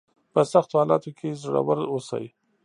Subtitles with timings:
[0.33, 2.25] په سختو حالاتو کې زړور اوسئ.